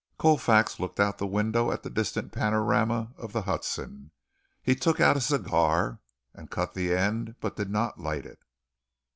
Colfax 0.17 0.79
looked 0.79 0.99
out 0.99 1.13
of 1.13 1.17
the 1.19 1.27
window 1.27 1.71
at 1.71 1.83
the 1.83 1.89
distant 1.91 2.31
panorama 2.31 3.13
of 3.19 3.33
the 3.33 3.43
Hudson. 3.43 4.09
He 4.63 4.73
took 4.73 4.99
out 4.99 5.15
a 5.15 5.21
cigar, 5.21 5.99
and 6.33 6.49
cut 6.49 6.73
the 6.73 6.91
end, 6.91 7.35
but 7.39 7.55
did 7.55 7.69
not 7.69 7.99
light 8.01 8.25
it. 8.25 8.39